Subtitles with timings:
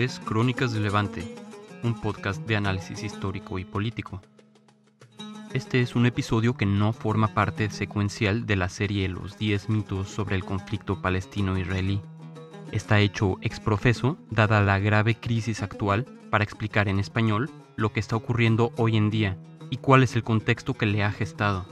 [0.00, 1.34] Crónicas de Levante,
[1.82, 4.22] un podcast de análisis histórico y político.
[5.52, 10.08] Este es un episodio que no forma parte secuencial de la serie Los 10 mitos
[10.08, 12.00] sobre el conflicto palestino-israelí.
[12.72, 18.00] Está hecho ex profeso, dada la grave crisis actual, para explicar en español lo que
[18.00, 19.36] está ocurriendo hoy en día
[19.68, 21.66] y cuál es el contexto que le ha gestado.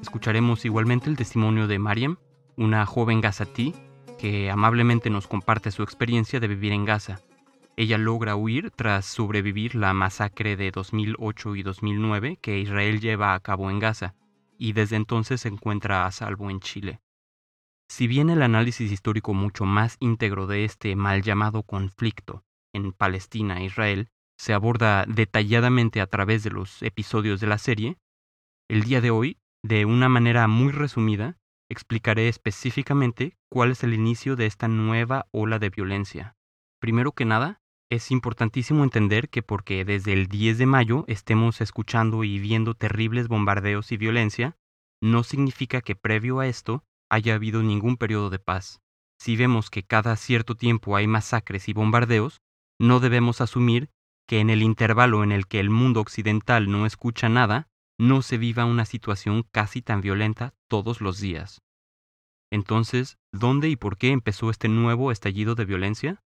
[0.00, 2.16] Escucharemos igualmente el testimonio de Mariam,
[2.56, 3.74] una joven gazatí
[4.18, 7.20] que amablemente nos comparte su experiencia de vivir en Gaza.
[7.78, 13.40] Ella logra huir tras sobrevivir la masacre de 2008 y 2009 que Israel lleva a
[13.40, 14.14] cabo en Gaza,
[14.56, 17.00] y desde entonces se encuentra a salvo en Chile.
[17.88, 23.60] Si bien el análisis histórico mucho más íntegro de este mal llamado conflicto en Palestina
[23.60, 27.98] e Israel se aborda detalladamente a través de los episodios de la serie,
[28.68, 31.36] el día de hoy, de una manera muy resumida,
[31.68, 36.36] explicaré específicamente cuál es el inicio de esta nueva ola de violencia.
[36.80, 42.24] Primero que nada, es importantísimo entender que porque desde el 10 de mayo estemos escuchando
[42.24, 44.56] y viendo terribles bombardeos y violencia,
[45.00, 48.80] no significa que previo a esto haya habido ningún periodo de paz.
[49.18, 52.40] Si vemos que cada cierto tiempo hay masacres y bombardeos,
[52.78, 53.90] no debemos asumir
[54.26, 58.36] que en el intervalo en el que el mundo occidental no escucha nada, no se
[58.36, 61.62] viva una situación casi tan violenta todos los días.
[62.50, 66.22] Entonces, ¿dónde y por qué empezó este nuevo estallido de violencia?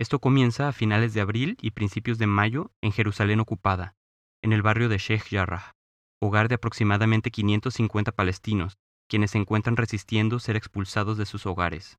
[0.00, 3.96] Esto comienza a finales de abril y principios de mayo en Jerusalén ocupada,
[4.40, 5.76] en el barrio de Sheikh Jarrah,
[6.22, 8.78] hogar de aproximadamente 550 palestinos,
[9.10, 11.98] quienes se encuentran resistiendo ser expulsados de sus hogares.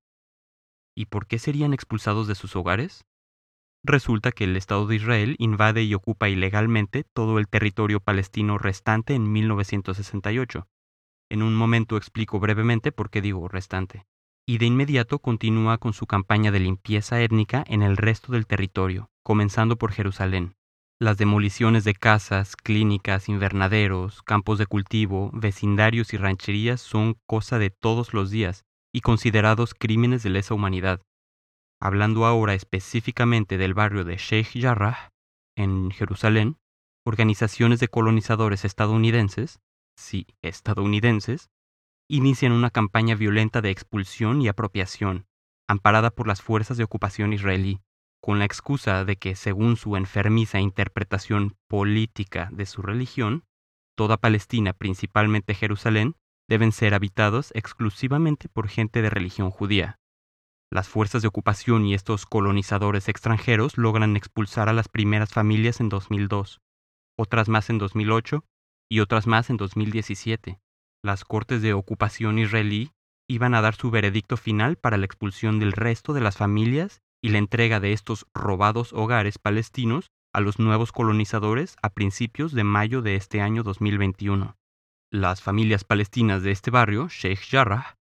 [0.96, 3.06] ¿Y por qué serían expulsados de sus hogares?
[3.84, 9.14] Resulta que el Estado de Israel invade y ocupa ilegalmente todo el territorio palestino restante
[9.14, 10.68] en 1968.
[11.30, 14.08] En un momento explico brevemente por qué digo restante.
[14.48, 19.10] Y de inmediato continúa con su campaña de limpieza étnica en el resto del territorio,
[19.24, 20.56] comenzando por Jerusalén.
[21.00, 27.72] Las demoliciones de casas, clínicas, invernaderos, campos de cultivo, vecindarios y rancherías son cosa de
[27.72, 31.02] todos los días y considerados crímenes de lesa humanidad.
[31.80, 35.10] Hablando ahora específicamente del barrio de Sheikh Jarrah,
[35.56, 36.58] en Jerusalén,
[37.06, 39.60] organizaciones de colonizadores estadounidenses,
[39.96, 41.50] sí, estadounidenses,
[42.12, 45.28] inician una campaña violenta de expulsión y apropiación,
[45.66, 47.80] amparada por las fuerzas de ocupación israelí,
[48.22, 53.46] con la excusa de que, según su enfermiza interpretación política de su religión,
[53.96, 56.18] toda Palestina, principalmente Jerusalén,
[56.50, 59.96] deben ser habitados exclusivamente por gente de religión judía.
[60.70, 65.88] Las fuerzas de ocupación y estos colonizadores extranjeros logran expulsar a las primeras familias en
[65.88, 66.60] 2002,
[67.18, 68.44] otras más en 2008
[68.90, 70.60] y otras más en 2017.
[71.04, 72.92] Las cortes de ocupación israelí
[73.28, 77.30] iban a dar su veredicto final para la expulsión del resto de las familias y
[77.30, 83.02] la entrega de estos robados hogares palestinos a los nuevos colonizadores a principios de mayo
[83.02, 84.56] de este año 2021.
[85.12, 87.98] Las familias palestinas de este barrio, Sheikh Jarrah,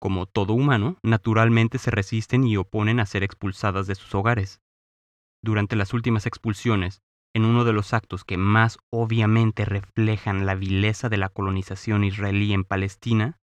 [0.00, 4.60] como todo humano, naturalmente se resisten y oponen a ser expulsadas de sus hogares.
[5.42, 7.02] Durante las últimas expulsiones,
[7.38, 12.52] en uno de los actos que más obviamente reflejan la vileza de la colonización israelí
[12.52, 13.38] en Palestina,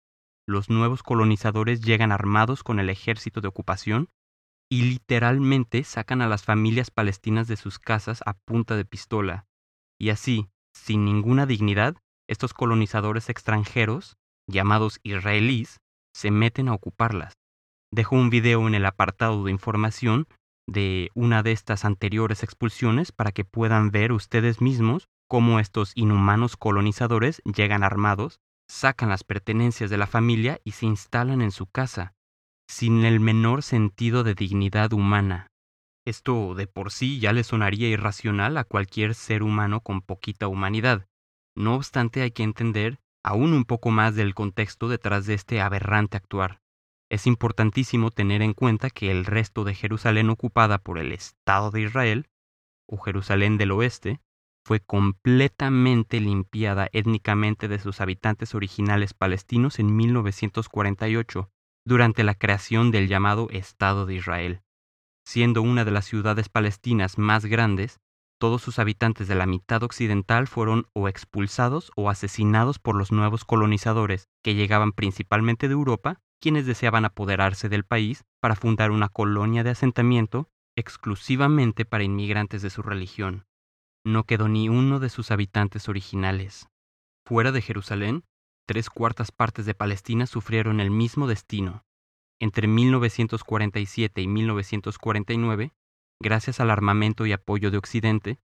[0.49, 4.09] los nuevos colonizadores llegan armados con el ejército de ocupación
[4.71, 9.45] y literalmente sacan a las familias palestinas de sus casas a punta de pistola.
[10.01, 11.95] Y así, sin ninguna dignidad,
[12.27, 14.17] estos colonizadores extranjeros,
[14.49, 15.81] llamados israelíes,
[16.15, 17.35] se meten a ocuparlas.
[17.93, 20.27] Dejo un video en el apartado de información
[20.67, 26.57] de una de estas anteriores expulsiones para que puedan ver ustedes mismos cómo estos inhumanos
[26.57, 32.15] colonizadores llegan armados, sacan las pertenencias de la familia y se instalan en su casa,
[32.69, 35.49] sin el menor sentido de dignidad humana.
[36.05, 41.07] Esto de por sí ya le sonaría irracional a cualquier ser humano con poquita humanidad.
[41.55, 46.17] No obstante hay que entender aún un poco más del contexto detrás de este aberrante
[46.17, 46.62] actuar.
[47.13, 51.83] Es importantísimo tener en cuenta que el resto de Jerusalén ocupada por el Estado de
[51.83, 52.31] Israel,
[52.89, 54.23] o Jerusalén del Oeste,
[54.65, 61.51] fue completamente limpiada étnicamente de sus habitantes originales palestinos en 1948,
[61.85, 64.63] durante la creación del llamado Estado de Israel.
[65.27, 68.01] Siendo una de las ciudades palestinas más grandes,
[68.41, 73.45] todos sus habitantes de la mitad occidental fueron o expulsados o asesinados por los nuevos
[73.45, 79.63] colonizadores, que llegaban principalmente de Europa, quienes deseaban apoderarse del país para fundar una colonia
[79.63, 83.47] de asentamiento exclusivamente para inmigrantes de su religión.
[84.05, 86.69] No quedó ni uno de sus habitantes originales.
[87.25, 88.25] Fuera de Jerusalén,
[88.67, 91.85] tres cuartas partes de Palestina sufrieron el mismo destino.
[92.41, 95.73] Entre 1947 y 1949,
[96.21, 98.41] gracias al armamento y apoyo de Occidente,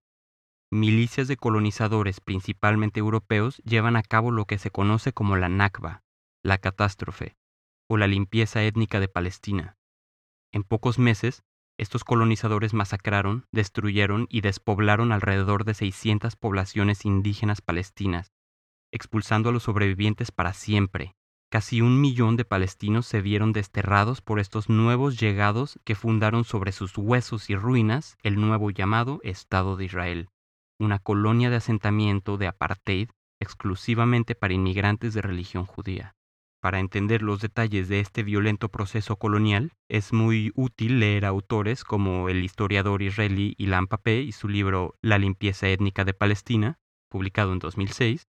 [0.71, 6.03] milicias de colonizadores, principalmente europeos, llevan a cabo lo que se conoce como la Nakba,
[6.45, 7.35] la catástrofe,
[7.89, 9.77] o la limpieza étnica de Palestina.
[10.53, 11.43] En pocos meses,
[11.77, 18.31] estos colonizadores masacraron, destruyeron y despoblaron alrededor de 600 poblaciones indígenas palestinas,
[18.91, 21.15] expulsando a los sobrevivientes para siempre.
[21.51, 26.71] Casi un millón de palestinos se vieron desterrados por estos nuevos llegados que fundaron sobre
[26.71, 30.29] sus huesos y ruinas el nuevo llamado Estado de Israel
[30.79, 33.09] una colonia de asentamiento de apartheid
[33.41, 36.15] exclusivamente para inmigrantes de religión judía.
[36.61, 42.27] Para entender los detalles de este violento proceso colonial, es muy útil leer autores como
[42.27, 46.77] el historiador israelí Ilan Pape y su libro La limpieza étnica de Palestina,
[47.09, 48.27] publicado en 2006,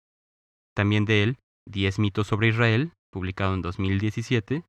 [0.74, 4.64] también de él Diez mitos sobre Israel, publicado en 2017,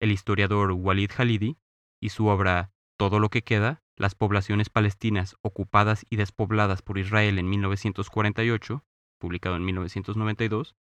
[0.00, 1.56] el historiador Walid Halidi
[2.00, 7.38] y su obra Todo lo que queda, las poblaciones palestinas ocupadas y despobladas por Israel
[7.38, 8.84] en 1948,
[9.18, 10.74] publicado en 1992,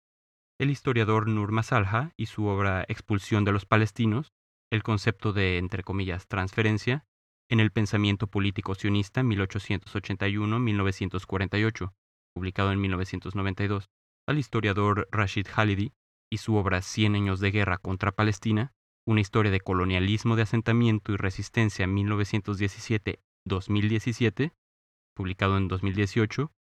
[0.60, 4.34] el historiador Nur Masalha y su obra Expulsión de los palestinos,
[4.72, 7.06] el concepto de, entre comillas, transferencia,
[7.50, 11.94] en el pensamiento político sionista 1881-1948,
[12.36, 13.90] publicado en 1992,
[14.28, 15.94] al historiador Rashid Halidi
[16.30, 18.74] y su obra Cien años de guerra contra Palestina,
[19.08, 24.52] una historia de colonialismo de asentamiento y resistencia 1917-2017,
[25.16, 26.52] publicado en 2018,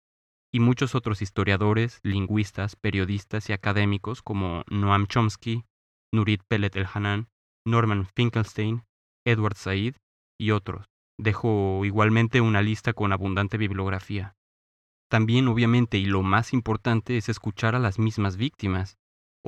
[0.53, 5.65] y muchos otros historiadores, lingüistas, periodistas y académicos como Noam Chomsky,
[6.13, 7.29] Nurit Pellet El Hanan,
[7.67, 8.85] Norman Finkelstein,
[9.27, 9.97] Edward Said
[10.39, 10.87] y otros.
[11.19, 14.37] Dejo igualmente una lista con abundante bibliografía.
[15.11, 18.99] También, obviamente, y lo más importante es escuchar a las mismas víctimas,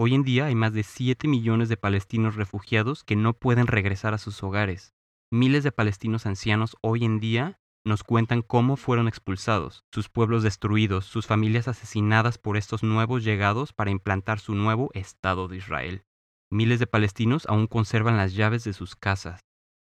[0.02, 4.14] Hoy en día hay más de 7 millones de palestinos refugiados que no pueden regresar
[4.14, 4.94] a sus hogares.
[5.30, 11.06] Miles de palestinos ancianos hoy en día nos cuentan cómo fueron expulsados, sus pueblos destruidos,
[11.06, 16.04] sus familias asesinadas por estos nuevos llegados para implantar su nuevo Estado de Israel.
[16.50, 19.40] Miles de palestinos aún conservan las llaves de sus casas.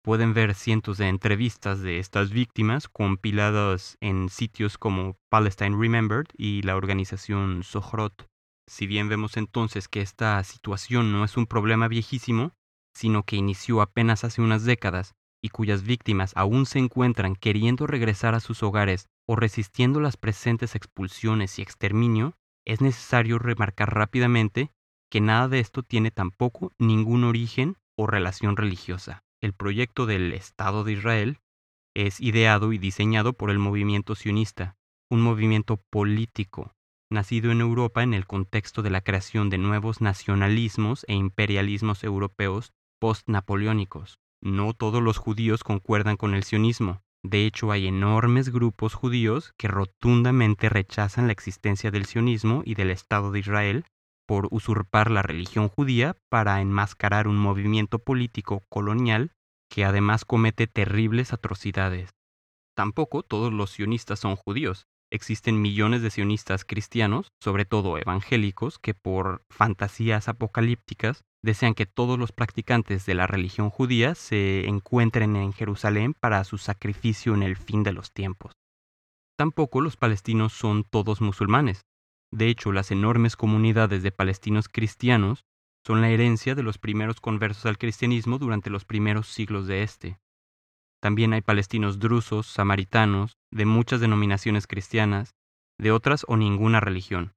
[0.03, 6.61] Pueden ver cientos de entrevistas de estas víctimas compiladas en sitios como Palestine Remembered y
[6.63, 8.27] la organización Sohrot.
[8.67, 12.53] Si bien vemos entonces que esta situación no es un problema viejísimo,
[12.93, 18.33] sino que inició apenas hace unas décadas y cuyas víctimas aún se encuentran queriendo regresar
[18.33, 22.33] a sus hogares o resistiendo las presentes expulsiones y exterminio,
[22.65, 24.71] es necesario remarcar rápidamente
[25.11, 29.21] que nada de esto tiene tampoco ningún origen o relación religiosa.
[29.41, 31.39] El proyecto del Estado de Israel
[31.93, 34.77] es ideado y diseñado por el movimiento sionista,
[35.11, 36.73] un movimiento político
[37.11, 42.73] nacido en Europa en el contexto de la creación de nuevos nacionalismos e imperialismos europeos
[42.99, 44.17] post-napoleónicos.
[44.43, 47.01] No todos los judíos concuerdan con el sionismo.
[47.23, 52.91] De hecho, hay enormes grupos judíos que rotundamente rechazan la existencia del sionismo y del
[52.91, 53.85] Estado de Israel
[54.27, 59.31] por usurpar la religión judía para enmascarar un movimiento político colonial
[59.69, 62.09] que además comete terribles atrocidades.
[62.75, 68.95] Tampoco todos los sionistas son judíos existen millones de sionistas cristianos, sobre todo evangélicos, que
[68.95, 75.51] por fantasías apocalípticas desean que todos los practicantes de la religión judía se encuentren en
[75.53, 78.53] Jerusalén para su sacrificio en el fin de los tiempos.
[79.37, 81.85] Tampoco los palestinos son todos musulmanes.
[82.31, 85.43] De hecho, las enormes comunidades de palestinos cristianos
[85.85, 90.17] son la herencia de los primeros conversos al cristianismo durante los primeros siglos de este.
[91.01, 95.35] También hay palestinos drusos, samaritanos, de muchas denominaciones cristianas,
[95.77, 97.33] de otras o ninguna religión.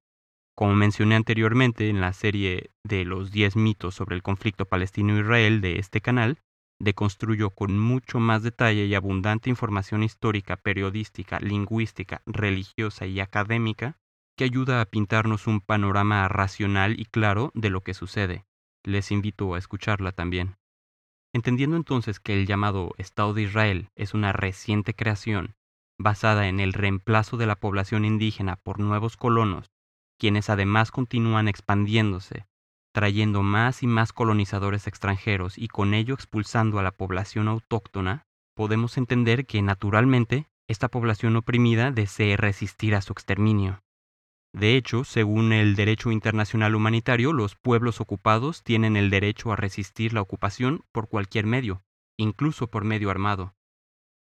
[0.56, 5.78] Como mencioné anteriormente en la serie de los 10 mitos sobre el conflicto palestino-israel de
[5.78, 6.38] este canal,
[6.80, 13.98] deconstruyo con mucho más detalle y abundante información histórica, periodística, lingüística, religiosa y académica
[14.34, 18.46] que ayuda a pintarnos un panorama racional y claro de lo que sucede.
[18.82, 20.56] Les invito a escucharla también.
[21.34, 25.54] Entendiendo entonces que el llamado Estado de Israel es una reciente creación,
[25.98, 29.70] basada en el reemplazo de la población indígena por nuevos colonos,
[30.18, 32.46] quienes además continúan expandiéndose,
[32.92, 38.96] trayendo más y más colonizadores extranjeros y con ello expulsando a la población autóctona, podemos
[38.96, 43.82] entender que naturalmente esta población oprimida desee resistir a su exterminio.
[44.52, 50.14] De hecho, según el derecho internacional humanitario, los pueblos ocupados tienen el derecho a resistir
[50.14, 51.82] la ocupación por cualquier medio,
[52.16, 53.54] incluso por medio armado.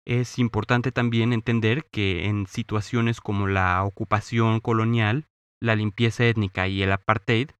[0.05, 5.27] Es importante también entender que en situaciones como la ocupación colonial,
[5.61, 7.51] la limpieza étnica y el apartheid,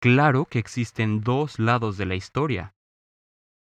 [0.00, 2.74] claro que existen dos lados de la historia,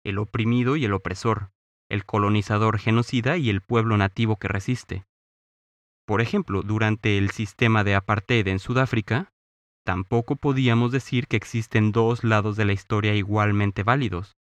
[0.05, 1.51] el oprimido y el opresor,
[1.89, 5.05] el colonizador genocida y el pueblo nativo que resiste.
[6.05, 9.31] Por ejemplo, durante el sistema de apartheid en Sudáfrica,
[9.83, 14.35] tampoco podíamos decir que existen dos lados de la historia igualmente válidos.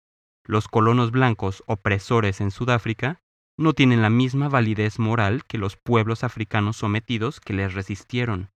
[0.43, 3.21] Los colonos blancos opresores en Sudáfrica
[3.57, 8.49] no tienen la misma validez moral que los pueblos africanos sometidos que les resistieron.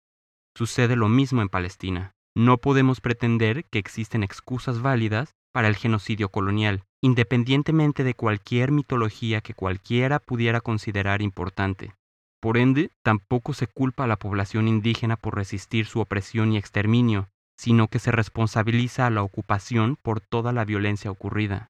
[0.58, 2.14] Sucede lo mismo en Palestina.
[2.34, 9.42] No podemos pretender que existen excusas válidas para el genocidio colonial, independientemente de cualquier mitología
[9.42, 11.94] que cualquiera pudiera considerar importante.
[12.42, 17.28] Por ende, tampoco se culpa a la población indígena por resistir su opresión y exterminio,
[17.58, 21.68] sino que se responsabiliza a la ocupación por toda la violencia ocurrida.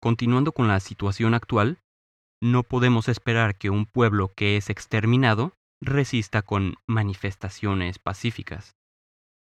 [0.00, 1.78] Continuando con la situación actual,
[2.40, 8.76] no podemos esperar que un pueblo que es exterminado resista con manifestaciones pacíficas.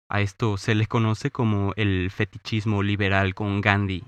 [0.09, 4.03] A esto se le conoce como el fetichismo liberal con Gandhi,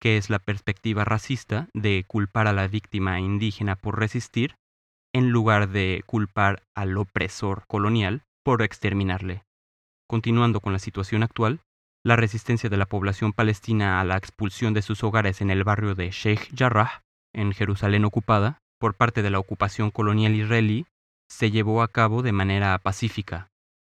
[0.00, 4.56] que es la perspectiva racista de culpar a la víctima indígena por resistir
[5.14, 9.44] en lugar de culpar al opresor colonial por exterminarle.
[10.08, 11.60] Continuando con la situación actual,
[12.04, 15.94] la resistencia de la población palestina a la expulsión de sus hogares en el barrio
[15.94, 17.02] de Sheikh Jarrah,
[17.32, 20.86] en Jerusalén ocupada, por parte de la ocupación colonial israelí,
[21.32, 23.48] se llevó a cabo de manera pacífica.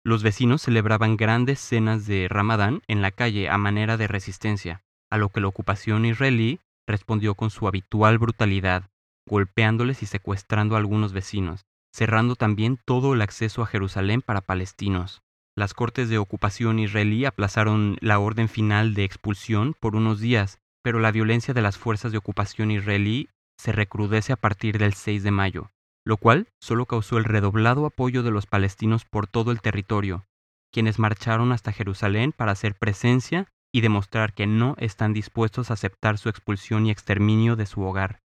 [0.03, 5.17] Los vecinos celebraban grandes cenas de Ramadán en la calle a manera de resistencia, a
[5.17, 8.89] lo que la ocupación israelí respondió con su habitual brutalidad,
[9.29, 15.21] golpeándoles y secuestrando a algunos vecinos, cerrando también todo el acceso a Jerusalén para palestinos.
[15.55, 20.99] Las cortes de ocupación israelí aplazaron la orden final de expulsión por unos días, pero
[20.99, 25.31] la violencia de las fuerzas de ocupación israelí se recrudece a partir del 6 de
[25.31, 25.71] mayo,
[26.07, 30.23] lo cual solo causó el redoblado apoyo de los palestinos por todo el territorio,
[30.71, 36.17] quienes marcharon hasta Jerusalén para hacer presencia y demostrar que no están dispuestos a aceptar
[36.17, 38.21] su expulsión y exterminio de su hogar.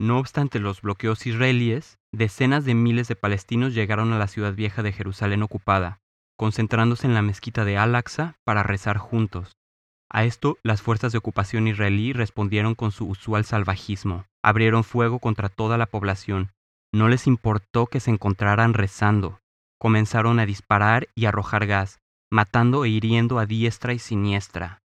[0.00, 4.82] No obstante los bloqueos israelíes, decenas de miles de palestinos llegaron a la ciudad vieja
[4.82, 6.00] de Jerusalén ocupada,
[6.38, 9.52] concentrándose en la mezquita de Al-Aqsa para rezar juntos.
[10.10, 14.24] A esto, las fuerzas de ocupación israelí respondieron con su usual salvajismo.
[14.42, 16.52] Abrieron fuego contra toda la población.
[16.92, 19.40] No les importó que se encontraran rezando.
[19.78, 24.82] Comenzaron a disparar y arrojar gas, matando e hiriendo a diestra y siniestra,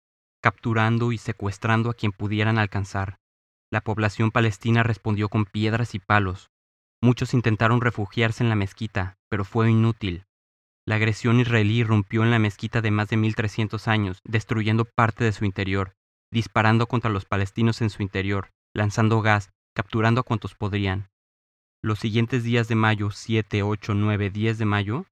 [0.41, 3.17] capturando y secuestrando a quien pudieran alcanzar.
[3.71, 6.49] La población palestina respondió con piedras y palos.
[7.01, 10.25] Muchos intentaron refugiarse en la mezquita, pero fue inútil.
[10.87, 15.33] La agresión israelí irrumpió en la mezquita de más de 1300 años, destruyendo parte de
[15.33, 15.93] su interior,
[16.31, 21.09] disparando contra los palestinos en su interior, lanzando gas, capturando a cuantos podrían.
[21.87, 25.05] Los siguientes días de mayo, 7, 8, 9, 10 de mayo,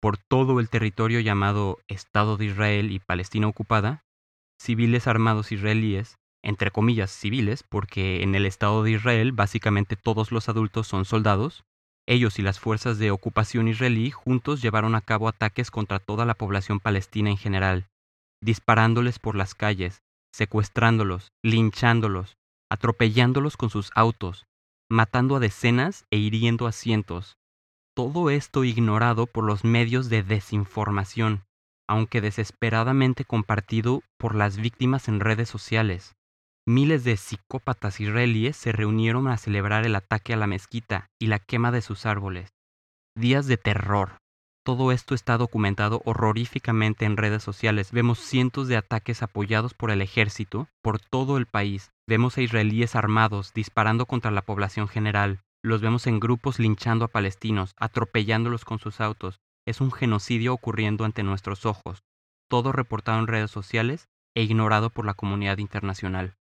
[0.00, 4.04] por todo el territorio llamado Estado de Israel y Palestina ocupada,
[4.56, 10.48] civiles armados israelíes entre comillas, civiles, porque en el Estado de Israel básicamente todos los
[10.48, 11.64] adultos son soldados,
[12.06, 16.34] ellos y las fuerzas de ocupación israelí juntos llevaron a cabo ataques contra toda la
[16.34, 17.88] población palestina en general,
[18.40, 19.98] disparándoles por las calles,
[20.32, 22.36] secuestrándolos, linchándolos,
[22.70, 24.46] atropellándolos con sus autos,
[24.90, 27.38] matando a decenas e hiriendo a cientos.
[27.94, 31.44] Todo esto ignorado por los medios de desinformación,
[31.88, 36.16] aunque desesperadamente compartido por las víctimas en redes sociales.
[36.66, 41.38] Miles de psicópatas israelíes se reunieron a celebrar el ataque a la mezquita y la
[41.38, 42.50] quema de sus árboles.
[43.16, 44.19] Días de terror.
[44.62, 47.92] Todo esto está documentado horroríficamente en redes sociales.
[47.92, 51.92] Vemos cientos de ataques apoyados por el ejército por todo el país.
[52.06, 55.40] Vemos a israelíes armados disparando contra la población general.
[55.62, 59.40] Los vemos en grupos linchando a palestinos, atropellándolos con sus autos.
[59.66, 62.02] Es un genocidio ocurriendo ante nuestros ojos.
[62.48, 66.34] Todo reportado en redes sociales e ignorado por la comunidad internacional.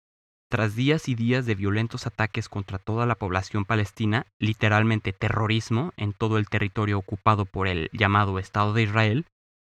[0.49, 6.13] Tras días y días de violentos ataques contra toda la población palestina, literalmente terrorismo en
[6.13, 9.25] todo el territorio ocupado por el llamado Estado de Israel,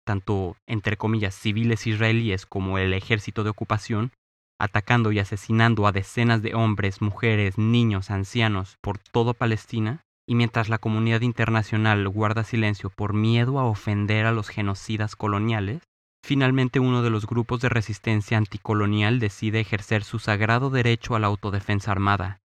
[0.06, 4.12] tanto entre comillas civiles israelíes como el ejército de ocupación,
[4.60, 10.68] atacando y asesinando a decenas de hombres, mujeres, niños, ancianos por toda Palestina, y mientras
[10.68, 15.82] la comunidad internacional guarda silencio por miedo a ofender a los genocidas coloniales,
[16.24, 21.28] Finalmente uno de los grupos de resistencia anticolonial decide ejercer su sagrado derecho a la
[21.28, 22.38] autodefensa armada.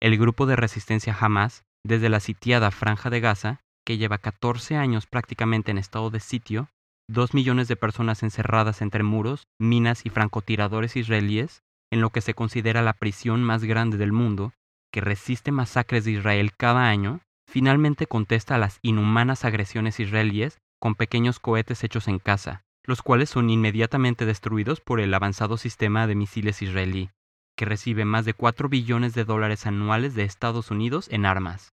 [0.00, 5.06] El grupo de resistencia Hamas, desde la sitiada Franja de Gaza, que lleva 14 años
[5.06, 6.68] prácticamente en estado de sitio,
[7.08, 12.34] dos millones de personas encerradas entre muros, minas y francotiradores israelíes, en lo que se
[12.34, 14.52] considera la prisión más grande del mundo,
[14.92, 20.94] que resiste masacres de Israel cada año, finalmente contesta a las inhumanas agresiones israelíes con
[20.94, 26.14] pequeños cohetes hechos en casa, los cuales son inmediatamente destruidos por el avanzado sistema de
[26.14, 27.10] misiles israelí.
[27.56, 31.72] que recibe más de 4 billones de dólares anuales de Estados Unidos en armas.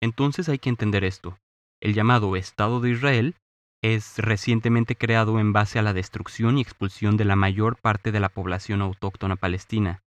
[0.00, 1.38] Entonces hay que entender esto.
[1.80, 3.36] El llamado Estado de Israel
[3.82, 8.20] es recientemente creado en base a la destrucción y expulsión de la mayor parte de
[8.20, 10.02] la población autóctona palestina,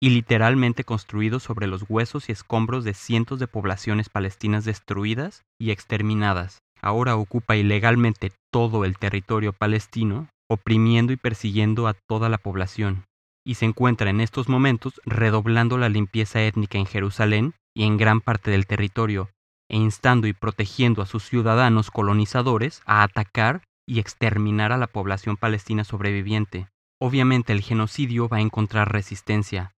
[0.00, 5.70] y literalmente construido sobre los huesos y escombros de cientos de poblaciones palestinas destruidas y
[5.70, 6.62] exterminadas.
[6.80, 13.04] Ahora ocupa ilegalmente todo el territorio palestino, oprimiendo y persiguiendo a toda la población,
[13.44, 18.20] y se encuentra en estos momentos redoblando la limpieza étnica en Jerusalén y en gran
[18.20, 19.30] parte del territorio,
[19.70, 25.36] e instando y protegiendo a sus ciudadanos colonizadores a atacar y exterminar a la población
[25.36, 26.68] palestina sobreviviente.
[27.00, 29.72] Obviamente el genocidio va a encontrar resistencia.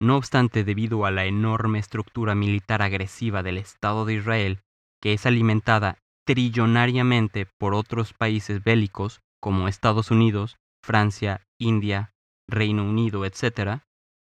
[0.00, 4.60] No obstante, debido a la enorme estructura militar agresiva del Estado de Israel,
[5.00, 5.98] que es alimentada
[6.32, 12.14] trillonariamente por otros países bélicos como Estados Unidos, Francia, India,
[12.48, 13.82] Reino Unido, etc.,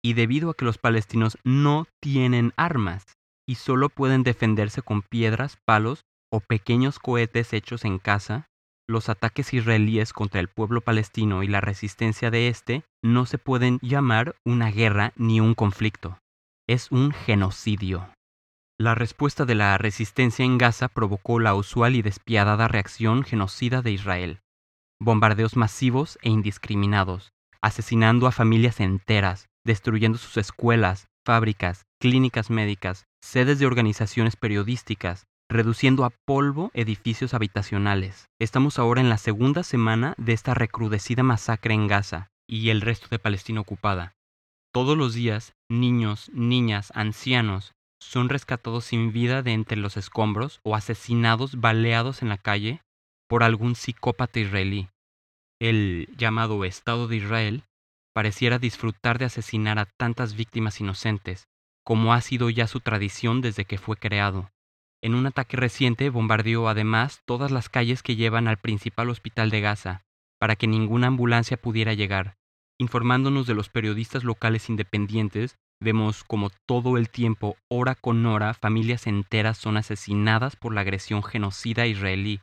[0.04, 3.06] y debido a que los palestinos no tienen armas,
[3.48, 8.48] y solo pueden defenderse con piedras, palos o pequeños cohetes hechos en casa,
[8.90, 13.78] los ataques israelíes contra el pueblo palestino y la resistencia de éste no se pueden
[13.84, 16.18] llamar una guerra ni un conflicto.
[16.68, 18.10] Es un genocidio.
[18.84, 23.94] La respuesta de la resistencia en Gaza provocó la usual y despiadada reacción genocida de
[23.94, 24.42] Israel.
[25.00, 33.58] Bombardeos masivos e indiscriminados, asesinando a familias enteras, destruyendo sus escuelas, fábricas, clínicas médicas, sedes
[33.58, 38.26] de organizaciones periodísticas, reduciendo a polvo edificios habitacionales.
[38.38, 43.08] Estamos ahora en la segunda semana de esta recrudecida masacre en Gaza y el resto
[43.10, 44.12] de Palestina ocupada.
[44.74, 47.72] Todos los días, niños, niñas, ancianos
[48.04, 52.82] son rescatados sin vida de entre los escombros o asesinados baleados en la calle
[53.28, 54.90] por algún psicópata israelí.
[55.60, 57.64] El llamado Estado de Israel
[58.14, 61.48] pareciera disfrutar de asesinar a tantas víctimas inocentes,
[61.84, 64.52] como ha sido ya su tradición desde que fue creado.
[65.02, 69.62] En un ataque reciente bombardeó además todas las calles que llevan al principal hospital de
[69.62, 70.04] Gaza,
[70.40, 72.38] para que ninguna ambulancia pudiera llegar.
[72.78, 79.08] Informándonos de los periodistas locales independientes, vemos como todo el tiempo, hora con hora, familias
[79.08, 82.40] enteras son asesinadas por la agresión genocida israelí,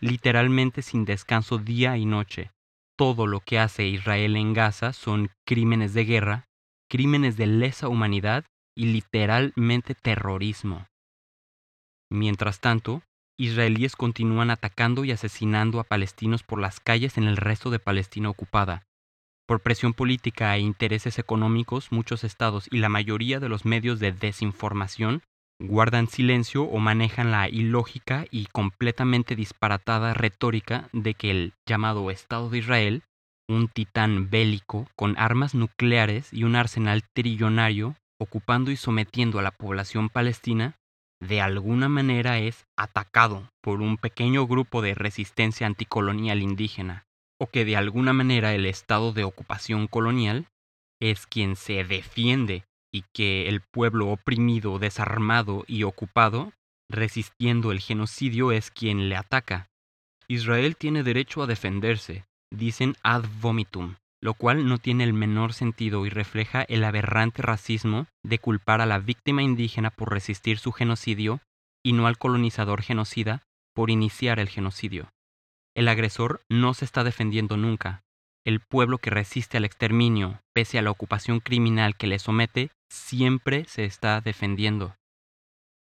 [0.00, 2.50] literalmente sin descanso día y noche
[2.96, 6.48] todo lo que hace Israel en Gaza son crímenes de guerra,
[6.88, 8.44] crímenes de lesa humanidad
[8.74, 10.86] y literalmente terrorismo.
[12.10, 13.02] Mientras tanto,
[13.38, 18.30] israelíes continúan atacando y asesinando a palestinos por las calles en el resto de Palestina
[18.30, 18.82] ocupada.
[19.46, 24.10] Por presión política e intereses económicos, muchos estados y la mayoría de los medios de
[24.10, 25.22] desinformación
[25.60, 32.50] guardan silencio o manejan la ilógica y completamente disparatada retórica de que el llamado Estado
[32.50, 33.02] de Israel,
[33.48, 39.52] un titán bélico con armas nucleares y un arsenal trillonario, ocupando y sometiendo a la
[39.52, 40.74] población palestina,
[41.20, 47.06] de alguna manera es atacado por un pequeño grupo de resistencia anticolonial indígena,
[47.40, 50.46] o que de alguna manera el estado de ocupación colonial
[51.00, 56.52] es quien se defiende y que el pueblo oprimido, desarmado y ocupado,
[56.90, 59.68] resistiendo el genocidio, es quien le ataca.
[60.28, 66.06] Israel tiene derecho a defenderse, dicen ad vomitum, lo cual no tiene el menor sentido
[66.06, 71.40] y refleja el aberrante racismo de culpar a la víctima indígena por resistir su genocidio
[71.84, 73.42] y no al colonizador genocida
[73.74, 75.10] por iniciar el genocidio.
[75.76, 78.02] El agresor no se está defendiendo nunca,
[78.46, 83.66] el pueblo que resiste al exterminio, pese a la ocupación criminal que le somete, siempre
[83.66, 84.96] se está defendiendo.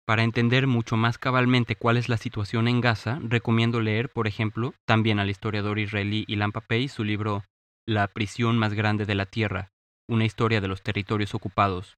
[0.08, 4.74] Para entender mucho más cabalmente cuál es la situación en Gaza, recomiendo leer, por ejemplo,
[4.86, 7.44] también al historiador israelí Ilan Papey su libro
[7.88, 9.70] La prisión más grande de la tierra,
[10.10, 11.98] una historia de los territorios ocupados,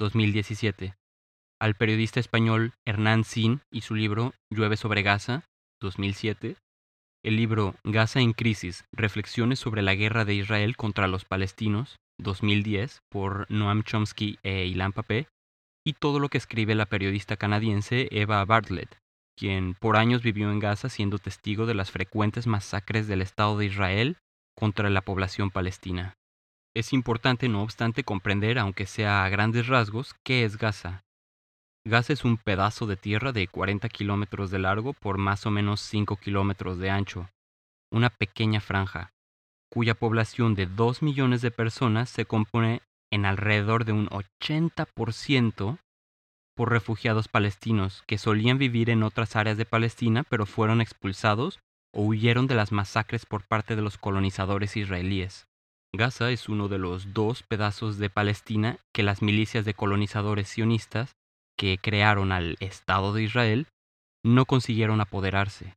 [0.00, 0.96] 2017,
[1.60, 5.44] al periodista español Hernán Sin y su libro Llueve sobre Gaza,
[5.80, 6.56] 2007,
[7.28, 13.02] el libro Gaza en Crisis, Reflexiones sobre la guerra de Israel contra los palestinos, 2010,
[13.10, 15.28] por Noam Chomsky e Ilan Papé,
[15.86, 18.96] y todo lo que escribe la periodista canadiense Eva Bartlett,
[19.36, 23.66] quien por años vivió en Gaza siendo testigo de las frecuentes masacres del Estado de
[23.66, 24.16] Israel
[24.56, 26.14] contra la población palestina.
[26.74, 31.02] Es importante, no obstante, comprender, aunque sea a grandes rasgos, qué es Gaza,
[31.88, 35.80] Gaza es un pedazo de tierra de 40 kilómetros de largo por más o menos
[35.80, 37.30] 5 kilómetros de ancho,
[37.90, 39.10] una pequeña franja,
[39.72, 45.78] cuya población de 2 millones de personas se compone en alrededor de un 80%
[46.54, 51.58] por refugiados palestinos que solían vivir en otras áreas de Palestina pero fueron expulsados
[51.94, 55.46] o huyeron de las masacres por parte de los colonizadores israelíes.
[55.94, 61.14] Gaza es uno de los dos pedazos de Palestina que las milicias de colonizadores sionistas
[61.58, 63.66] que crearon al Estado de Israel
[64.24, 65.74] no consiguieron apoderarse,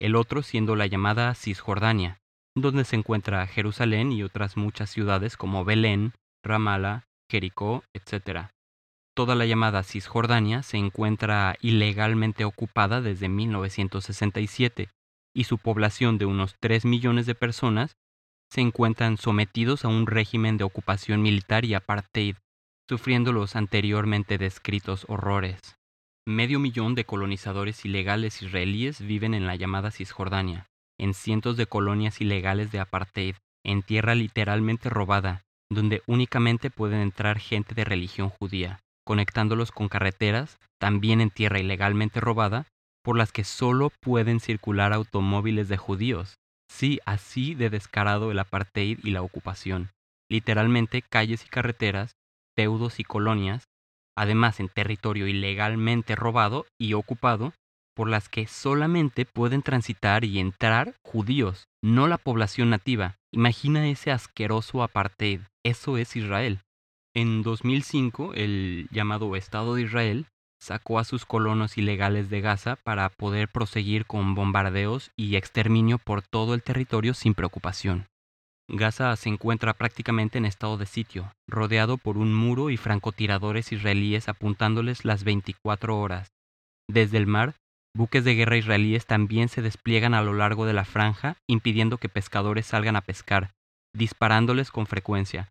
[0.00, 2.18] el otro siendo la llamada Cisjordania,
[2.56, 6.12] donde se encuentra Jerusalén y otras muchas ciudades como Belén,
[6.44, 8.48] Ramallah, Jericó, etc.
[9.16, 14.88] Toda la llamada Cisjordania se encuentra ilegalmente ocupada desde 1967
[15.34, 17.96] y su población de unos 3 millones de personas
[18.50, 22.36] se encuentran sometidos a un régimen de ocupación militar y apartheid,
[22.88, 25.60] sufriendo los anteriormente descritos horrores.
[26.26, 30.66] Medio millón de colonizadores ilegales israelíes viven en la llamada Cisjordania,
[30.98, 37.38] en cientos de colonias ilegales de apartheid, en tierra literalmente robada, donde únicamente pueden entrar
[37.38, 42.66] gente de religión judía, conectándolos con carreteras, también en tierra ilegalmente robada,
[43.02, 46.36] por las que solo pueden circular automóviles de judíos.
[46.70, 49.90] Sí, así de descarado el apartheid y la ocupación.
[50.30, 52.16] Literalmente calles y carreteras,
[52.56, 53.68] feudos y colonias,
[54.16, 57.52] además en territorio ilegalmente robado y ocupado,
[57.94, 63.16] por las que solamente pueden transitar y entrar judíos, no la población nativa.
[63.32, 65.40] Imagina ese asqueroso apartheid.
[65.64, 66.60] Eso es Israel.
[67.14, 70.26] En 2005, el llamado Estado de Israel
[70.60, 76.22] sacó a sus colonos ilegales de Gaza para poder proseguir con bombardeos y exterminio por
[76.22, 78.06] todo el territorio sin preocupación.
[78.68, 84.28] Gaza se encuentra prácticamente en estado de sitio, rodeado por un muro y francotiradores israelíes
[84.28, 86.28] apuntándoles las 24 horas.
[86.88, 87.54] Desde el mar,
[87.94, 92.08] buques de guerra israelíes también se despliegan a lo largo de la franja, impidiendo que
[92.08, 93.52] pescadores salgan a pescar,
[93.94, 95.50] disparándoles con frecuencia,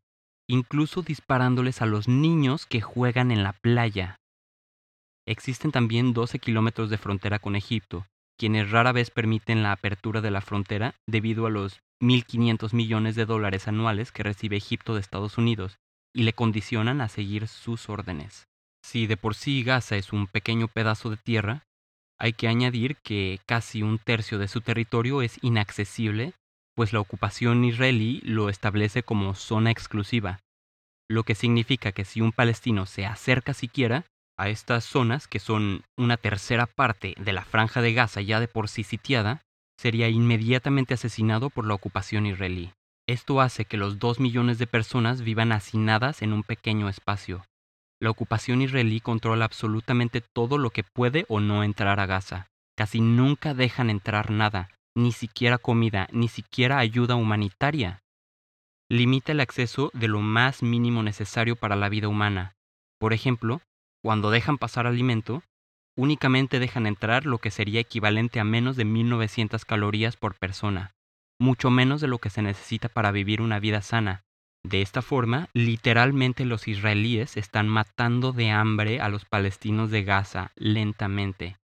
[0.49, 4.17] incluso disparándoles a los niños que juegan en la playa.
[5.27, 10.31] Existen también 12 kilómetros de frontera con Egipto, quienes rara vez permiten la apertura de
[10.31, 15.37] la frontera debido a los 1.500 millones de dólares anuales que recibe Egipto de Estados
[15.37, 15.77] Unidos
[16.13, 18.47] y le condicionan a seguir sus órdenes.
[18.83, 21.63] Si de por sí Gaza es un pequeño pedazo de tierra,
[22.19, 26.33] hay que añadir que casi un tercio de su territorio es inaccesible,
[26.75, 30.39] pues la ocupación israelí lo establece como zona exclusiva,
[31.09, 34.05] lo que significa que si un palestino se acerca siquiera
[34.37, 38.47] a estas zonas, que son una tercera parte de la franja de Gaza ya de
[38.47, 39.41] por sí sitiada,
[39.83, 42.71] sería inmediatamente asesinado por la ocupación israelí.
[43.05, 47.43] Esto hace que los dos millones de personas vivan hacinadas en un pequeño espacio.
[47.99, 52.47] La ocupación israelí controla absolutamente todo lo que puede o no entrar a Gaza.
[52.77, 57.99] Casi nunca dejan entrar nada, ni siquiera comida, ni siquiera ayuda humanitaria.
[58.89, 62.53] Limita el acceso de lo más mínimo necesario para la vida humana.
[62.99, 63.59] Por ejemplo,
[64.01, 65.43] cuando dejan pasar alimento,
[65.95, 70.95] únicamente dejan entrar lo que sería equivalente a menos de 1900 calorías por persona,
[71.39, 74.23] mucho menos de lo que se necesita para vivir una vida sana.
[74.65, 80.51] De esta forma, literalmente los israelíes están matando de hambre a los palestinos de Gaza
[80.55, 81.57] lentamente.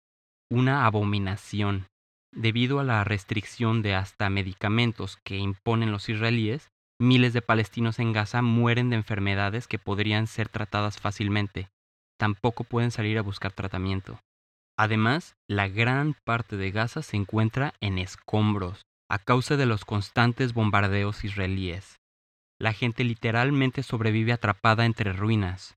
[0.51, 1.87] Una abominación.
[2.33, 8.13] Debido a la restricción de hasta medicamentos que imponen los israelíes, miles de palestinos en
[8.13, 11.69] Gaza mueren de enfermedades que podrían ser tratadas fácilmente
[12.19, 14.21] tampoco pueden salir a buscar tratamiento.
[14.79, 20.53] Además, la gran parte de Gaza se encuentra en escombros a causa de los constantes
[20.53, 21.97] bombardeos israelíes.
[22.61, 25.77] La gente literalmente sobrevive atrapada entre ruinas,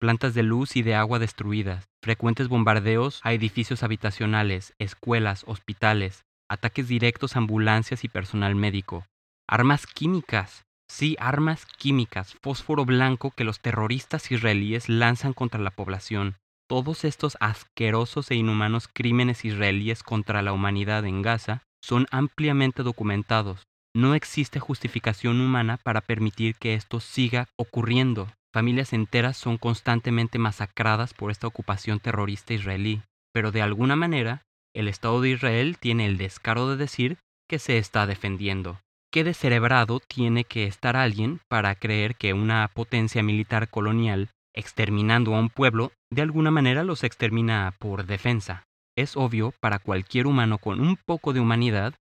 [0.00, 6.88] plantas de luz y de agua destruidas, frecuentes bombardeos a edificios habitacionales, escuelas, hospitales, ataques
[6.88, 9.06] directos a ambulancias y personal médico,
[9.46, 16.34] armas químicas, Sí, armas químicas, fósforo blanco que los terroristas israelíes lanzan contra la población.
[16.68, 23.62] Todos estos asquerosos e inhumanos crímenes israelíes contra la humanidad en Gaza son ampliamente documentados.
[23.94, 28.26] No existe justificación humana para permitir que esto siga ocurriendo.
[28.52, 33.00] Familias enteras son constantemente masacradas por esta ocupación terrorista israelí.
[33.32, 34.42] Pero de alguna manera,
[34.74, 37.16] el Estado de Israel tiene el descaro de decir
[37.48, 38.80] que se está defendiendo.
[39.12, 45.40] ¿Qué descerebrado tiene que estar alguien para creer que una potencia militar colonial, exterminando a
[45.40, 48.62] un pueblo, de alguna manera los extermina por defensa?
[48.96, 51.94] Es obvio para cualquier humano con un poco de humanidad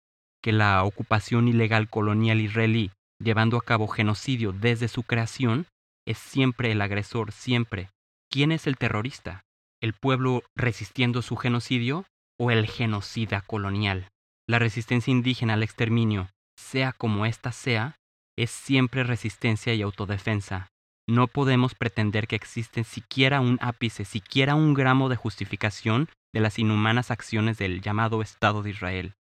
[0.43, 2.91] que la ocupación ilegal colonial israelí,
[3.23, 5.67] llevando a cabo genocidio desde su creación,
[6.09, 7.89] es siempre el agresor, siempre.
[8.33, 9.43] ¿Quién es el terrorista?
[9.81, 12.05] ¿El pueblo resistiendo su genocidio
[12.37, 14.09] o el genocida colonial?
[14.49, 17.97] La resistencia indígena al exterminio sea como ésta sea,
[18.37, 20.69] es siempre resistencia y autodefensa.
[21.09, 26.59] No podemos pretender que existe siquiera un ápice, siquiera un gramo de justificación de las
[26.59, 29.15] inhumanas acciones del llamado Estado de Israel.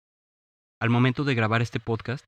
[0.81, 2.25] Al momento de grabar este podcast,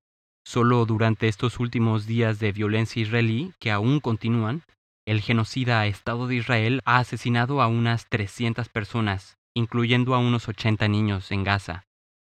[0.47, 4.61] Solo durante estos últimos días de violencia israelí, que aún continúan,
[5.07, 10.87] el genocida Estado de Israel ha asesinado a unas 300 personas, incluyendo a unos 80
[10.87, 11.85] niños en Gaza.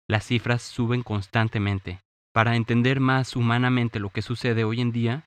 [0.08, 2.00] Las cifras suben constantemente.
[2.38, 5.24] Para entender más humanamente lo que sucede hoy en día,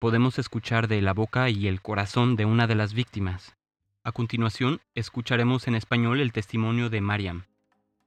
[0.00, 3.54] podemos escuchar de la boca y el corazón de una de las víctimas.
[4.02, 7.44] A continuación, escucharemos en español el testimonio de Mariam,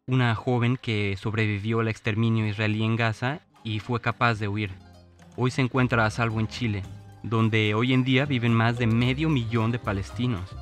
[0.06, 4.72] una joven que sobrevivió al exterminio israelí en Gaza y fue capaz de huir.
[5.38, 6.84] Hoy se encuentra a salvo en Chile,
[7.24, 10.54] donde hoy en día viven más de medio millón de palestinos.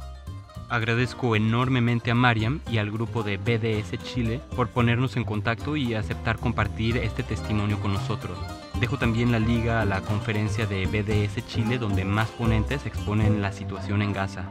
[0.70, 5.96] Agradezco enormemente a Mariam y al grupo de BDS Chile por ponernos en contacto y
[5.96, 8.38] aceptar compartir este testimonio con nosotros.
[8.80, 13.52] Dejo también la liga a la conferencia de BDS Chile donde más ponentes exponen la
[13.52, 14.46] situación en Gaza.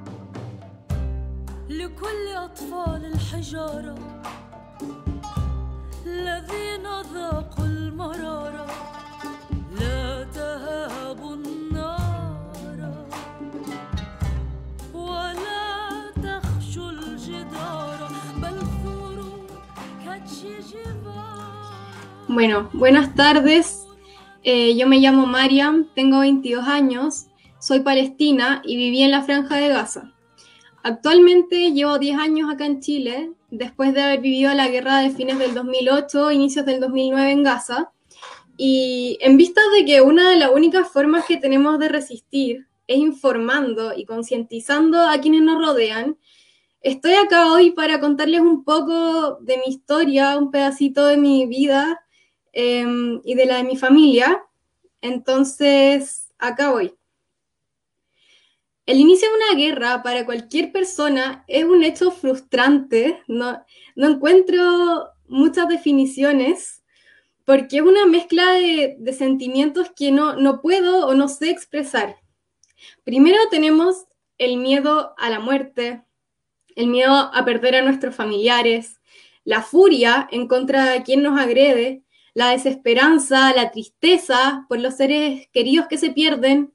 [22.31, 23.87] Bueno, buenas tardes.
[24.43, 29.57] Eh, yo me llamo Mariam, tengo 22 años, soy palestina y viví en la franja
[29.57, 30.13] de Gaza.
[30.83, 35.39] Actualmente llevo 10 años acá en Chile, después de haber vivido la guerra de fines
[35.39, 37.93] del 2008, inicios del 2009 en Gaza.
[38.59, 42.99] Y en vista de que una de las únicas formas que tenemos de resistir es
[42.99, 46.19] informando y concientizando a quienes nos rodean,
[46.83, 52.03] estoy acá hoy para contarles un poco de mi historia, un pedacito de mi vida
[52.53, 54.43] Em, y de la de mi familia.
[55.01, 56.95] Entonces, acá voy.
[58.87, 63.23] El inicio de una guerra para cualquier persona es un hecho frustrante.
[63.29, 63.63] No,
[63.95, 66.83] no encuentro muchas definiciones
[67.45, 72.17] porque es una mezcla de, de sentimientos que no, no puedo o no sé expresar.
[73.05, 74.07] Primero tenemos
[74.39, 76.03] el miedo a la muerte,
[76.77, 79.01] el miedo a perder a nuestros familiares,
[79.45, 82.03] la furia en contra de quien nos agrede,
[82.39, 86.73] la desesperanza, la tristeza por los seres queridos que se pierden,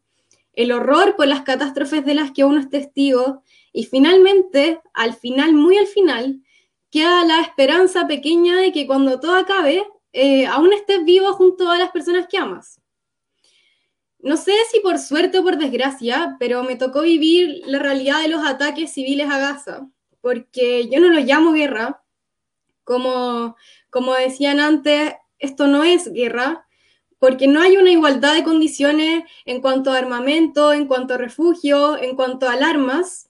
[0.52, 5.54] el horror por las catástrofes de las que uno es testigo y finalmente, al final,
[5.54, 6.42] muy al final,
[6.92, 11.78] queda la esperanza pequeña de que cuando todo acabe, eh, aún estés vivo junto a
[11.78, 12.82] las personas que amas.
[14.20, 18.28] No sé si por suerte o por desgracia, pero me tocó vivir la realidad de
[18.28, 19.88] los ataques civiles a Gaza,
[20.20, 22.04] porque yo no lo llamo guerra,
[22.84, 23.56] como,
[23.90, 26.66] como decían antes, esto no es guerra,
[27.20, 31.98] porque no hay una igualdad de condiciones en cuanto a armamento, en cuanto a refugio,
[31.98, 33.30] en cuanto a armas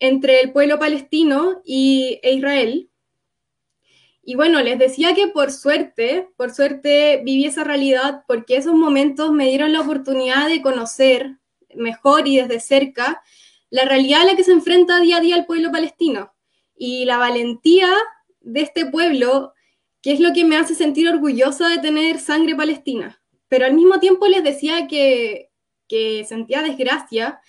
[0.00, 2.90] entre el pueblo palestino y, e Israel.
[4.22, 9.32] Y bueno, les decía que por suerte, por suerte viví esa realidad porque esos momentos
[9.32, 11.38] me dieron la oportunidad de conocer
[11.74, 13.22] mejor y desde cerca
[13.70, 16.34] la realidad a la que se enfrenta día a día el pueblo palestino
[16.76, 17.90] y la valentía
[18.40, 19.53] de este pueblo
[20.04, 23.22] que es lo que me hace sentir orgullosa de tener sangre palestina.
[23.48, 25.50] Pero al mismo tiempo les decía que,
[26.28, 27.40] sentía desgracia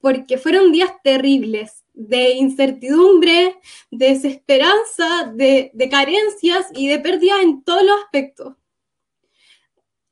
[0.00, 3.58] porque fueron días terribles de incertidumbre,
[3.90, 8.54] de desesperanza, de, de carencias y de pérdida en todos los aspectos.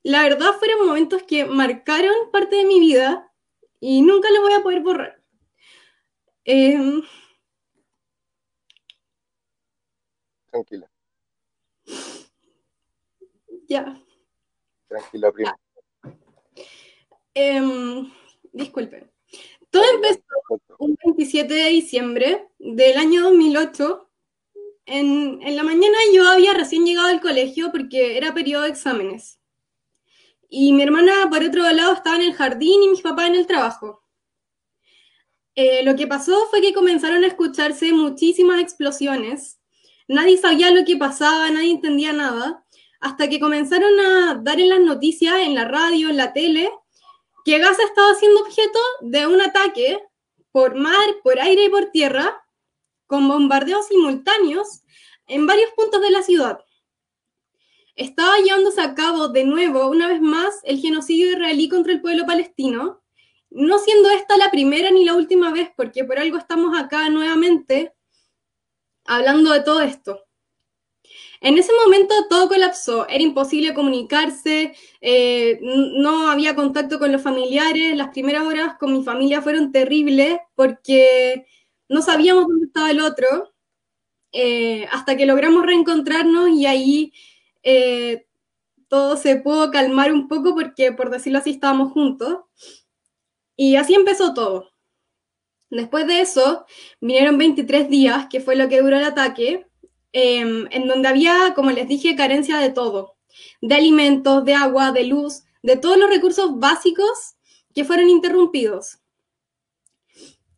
[0.02, 3.30] La verdad fueron momentos que marcaron parte de mi vida
[3.78, 5.22] y nunca lo voy a poder borrar.
[6.44, 7.02] Em,
[10.50, 10.90] Tranquila.
[13.68, 14.00] Ya.
[14.88, 15.58] Tranquila, prima.
[17.34, 18.12] Em,
[18.52, 19.10] disculpen.
[19.70, 20.22] Todo empezó
[20.78, 24.08] un 27 de diciembre del año 2008.
[24.86, 29.40] En, en, la mañana yo había recién llegado al colegio porque era periodo de exámenes.
[30.48, 33.46] Y mi hermana, por otro lado, estaba en el jardín y mis papás en el
[33.46, 34.04] trabajo.
[35.56, 39.60] Eh, lo que pasó fue que comenzaron a escucharse muchísimas explosiones.
[40.06, 42.63] Nadie sabía lo que pasaba, nadie entendía nada
[43.00, 46.70] hasta que comenzaron a dar en las noticias, en la radio, en la tele,
[47.44, 50.02] que Gaza estaba siendo objeto de un ataque
[50.52, 52.44] por mar, por aire y por tierra,
[53.06, 54.82] con bombardeos simultáneos
[55.26, 56.58] en varios puntos de la ciudad.
[57.96, 62.26] Estaba llevándose a cabo de nuevo, una vez más, el genocidio israelí contra el pueblo
[62.26, 63.02] palestino,
[63.50, 67.94] no siendo esta la primera ni la última vez, porque por algo estamos acá nuevamente
[69.04, 70.23] hablando de todo esto.
[71.44, 77.94] En ese momento todo colapsó, era imposible comunicarse, eh, no había contacto con los familiares,
[77.98, 81.44] las primeras horas con mi familia fueron terribles porque
[81.86, 83.52] no sabíamos dónde estaba el otro,
[84.32, 87.12] eh, hasta que logramos reencontrarnos y ahí
[87.62, 88.26] eh,
[88.88, 92.38] todo se pudo calmar un poco porque, por decirlo así, estábamos juntos.
[93.54, 94.70] Y así empezó todo.
[95.68, 96.64] Después de eso,
[97.02, 99.66] vinieron 23 días, que fue lo que duró el ataque,
[100.14, 103.16] em, en donde había, como les dije, carencia de todo,
[103.60, 107.34] de alimentos, de agua, de luz, de todos los recursos básicos
[107.74, 109.00] que fueron interrumpidos.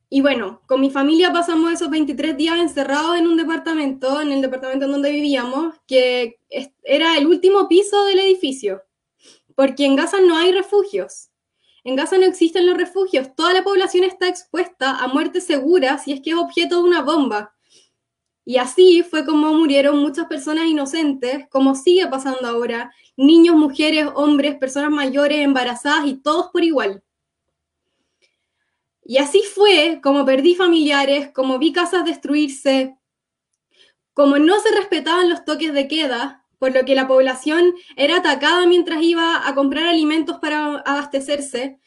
[0.09, 4.40] Y bueno, con mi familia pasamos esos 23 días encerrados en un departamento, en el
[4.40, 6.38] departamento en donde vivíamos, que
[6.85, 8.83] era el último piso del edificio,
[9.57, 11.31] porque en Gaza no hay refugios.
[11.83, 16.12] En Gaza no existen los refugios, toda la población está expuesta a muerte segura si
[16.12, 17.56] es que es objeto de una bomba.
[18.49, 24.57] Y así fue como murieron muchas personas inocentes, como sigue pasando ahora, niños, mujeres, hombres,
[24.57, 27.03] personas mayores, embarazadas y todos por igual.
[29.03, 32.97] Y así fue como perdí familiares, como vi casas destruirse,
[34.15, 38.65] como no se respetaban los toques de queda, por lo que la población era atacada
[38.67, 41.81] mientras iba a comprar alimentos para abastecerse,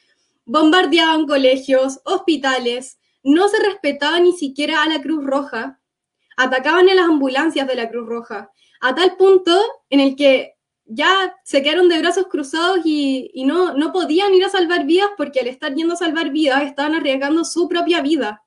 [0.43, 5.78] bombardeaban colegios, hospitales, no se respetaba ni siquiera a la Cruz Roja,
[6.39, 8.49] atacaban a las ambulancias de la Cruz Roja,
[8.79, 13.91] a tal punto en el que ya se quedaron de brazos cruzados y, no, no
[13.91, 17.67] podían ir a salvar vidas porque al estar yendo a salvar vidas estaban arriesgando su
[17.67, 18.41] propia vida.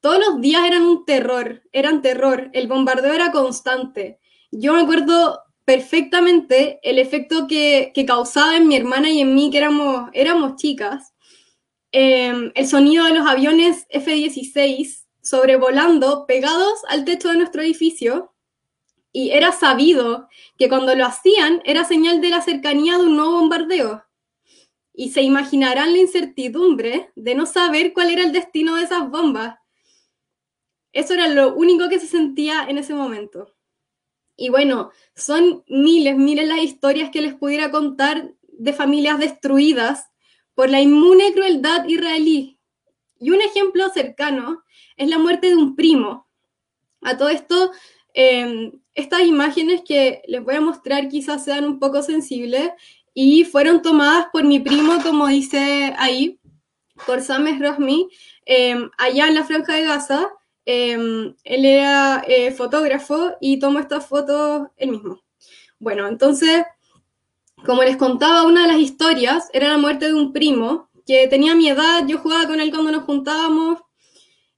[0.00, 4.18] Todos los días eran un terror, eran terror, el bombardeo era constante.
[4.50, 9.58] Yo me acuerdo perfectamente el efecto que, causaba en mi hermana y en mí, que
[9.58, 11.14] éramos, éramos chicas.
[11.92, 18.32] Em, el sonido de los aviones F-16 sobrevolando pegados al techo de nuestro edificio
[19.12, 23.32] y era sabido que cuando lo hacían era señal de la cercanía de un nuevo
[23.32, 24.04] bombardeo.
[24.94, 29.58] Y se imaginarán la incertidumbre de no saber cuál era el destino de esas bombas.
[30.92, 33.54] Eso era lo único que se sentía en ese momento.
[34.34, 40.06] Y bueno, son miles, miles las historias que les pudiera contar de familias destruidas
[40.54, 42.57] por la inmune crueldad israelí.
[43.20, 44.62] Y un ejemplo cercano
[44.96, 46.28] es la muerte de un primo.
[47.02, 47.72] A todo esto,
[48.14, 52.70] eh, estas imágenes que les voy a mostrar quizás sean un poco sensibles
[53.14, 56.38] y fueron tomadas por mi primo, como dice ahí,
[57.06, 58.08] por Sames Rosmi,
[58.44, 60.28] em, allá en la Franja de Gaza.
[60.64, 65.22] Em, él era eh, fotógrafo y tomó estas fotos él mismo.
[65.78, 66.64] Bueno, entonces,
[67.64, 71.56] como les contaba, una de las historias era la muerte de un primo que tenía
[71.56, 73.80] mi edad, yo jugaba con él cuando nos juntábamos,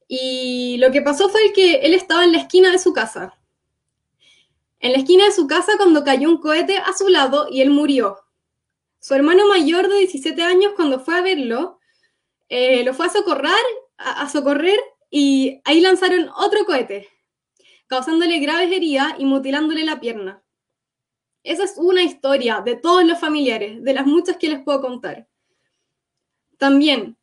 [0.07, 3.41] y lo que pasó fue que él estaba en la esquina de su casa
[4.81, 7.71] en la esquina de su casa cuando cayó un cohete a su lado y él
[7.71, 8.17] murió.
[8.99, 11.79] Su hermano mayor de 17 años, cuando fue a verlo,
[12.49, 13.53] eh, lo fue a socorrer,
[13.97, 14.79] a, socorrer
[15.11, 17.09] y ahí lanzaron otro cohete,
[17.87, 20.43] causándole graves heridas y mutilándole la pierna.
[21.43, 25.27] Esa es una historia de todos los familiares, de las muchas que les puedo contar.
[26.61, 27.17] También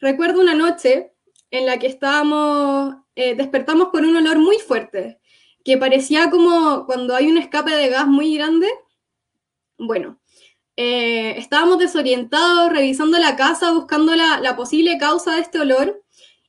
[0.00, 1.12] recuerdo una noche
[1.52, 5.20] en la que estábamos, eh, despertamos con un olor muy fuerte,
[5.64, 8.66] que parecía como cuando hay un escape de gas muy grande.
[9.78, 10.20] Bueno,
[10.74, 16.02] eh, estábamos desorientados, revisando la casa, buscando la, la posible causa de este olor.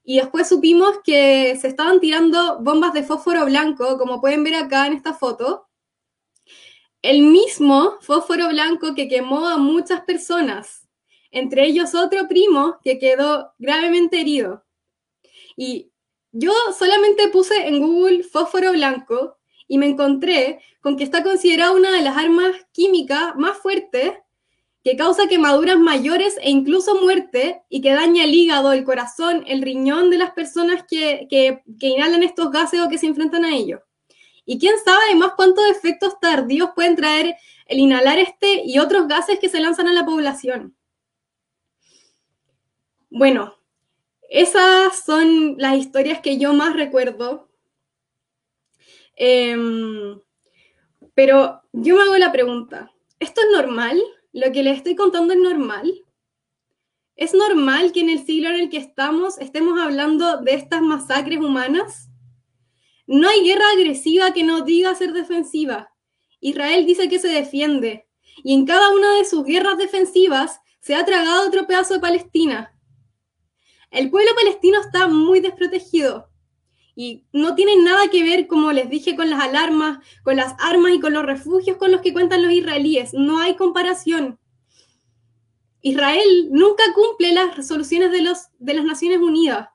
[0.03, 4.87] Y después supimos que se estaban tirando bombas de fósforo blanco, como pueden ver acá
[4.87, 5.67] en esta foto.
[7.03, 10.80] El mismo fósforo blanco que quemó a muchas personas,
[11.31, 14.63] entre ellos otro primo que quedó gravemente herido.
[15.55, 15.91] Y
[16.31, 21.91] yo solamente puse en Google fósforo blanco y me encontré con que está considerada una
[21.91, 24.13] de las armas químicas más fuertes
[24.83, 29.61] que causa quemaduras mayores e incluso muerte y que daña el hígado, el corazón, el
[29.61, 33.81] riñón de las personas que, que, inhalan estos gases o que se enfrentan a ellos.
[34.43, 37.35] Y quién sabe además cuántos efectos tardíos pueden traer
[37.67, 40.75] el inhalar este y otros gases que se lanzan a la población.
[43.13, 43.57] Bueno,
[44.29, 47.49] esas son las historias que yo más recuerdo.
[49.17, 50.17] Em,
[51.13, 52.89] pero yo me hago la pregunta,
[53.19, 54.01] ¿esto es normal?
[54.31, 56.05] ¿Lo que les estoy contando es normal?
[57.17, 61.39] ¿Es normal que en el siglo en el que estamos estemos hablando de estas masacres
[61.39, 62.09] humanas?
[63.07, 65.93] No hay guerra agresiva que no diga ser defensiva.
[66.39, 68.07] Israel dice que se defiende
[68.41, 72.70] y en cada una de sus guerras defensivas se ha tragado otro pedazo de Palestina.
[73.91, 76.29] El pueblo palestino está muy desprotegido
[76.95, 80.93] y no tiene nada que ver, como les dije, con las alarmas, con las armas
[80.93, 83.13] y con los refugios con los que cuentan los israelíes.
[83.13, 84.39] No hay comparación.
[85.81, 89.69] Israel nunca cumple las resoluciones de, los, de las Naciones Unidas.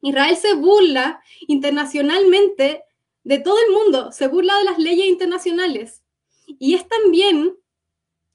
[0.00, 2.84] Israel se burla internacionalmente
[3.24, 6.02] de todo el mundo, se burla de las leyes internacionales.
[6.46, 7.56] Y es también